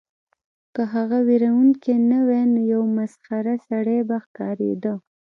که 0.73 0.81
هغه 0.93 1.17
ویرونکی 1.27 1.95
نه 2.09 2.19
وای 2.27 2.43
نو 2.53 2.61
یو 2.73 2.83
مسخره 2.97 3.55
سړی 3.67 3.99
به 4.07 4.17
ښکاریده 4.23 4.93